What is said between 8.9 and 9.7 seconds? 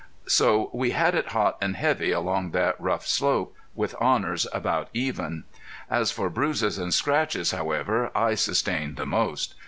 the most.